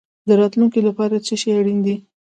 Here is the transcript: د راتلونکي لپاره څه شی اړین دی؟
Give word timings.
د 0.27 0.29
راتلونکي 0.39 0.79
لپاره 0.87 1.15
څه 1.25 1.33
شی 1.41 1.49
اړین 1.59 1.79
دی؟ 1.85 1.95